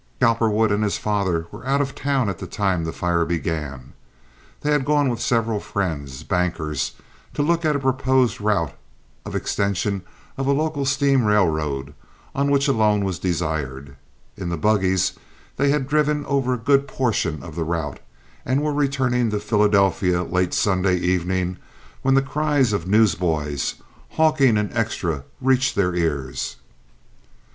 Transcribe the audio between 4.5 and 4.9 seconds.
They had